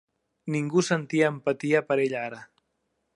Ningú 0.55 0.83
sentia 0.87 1.29
empatia 1.33 1.83
per 1.91 1.99
ella 2.07 2.27
ara. 2.31 2.43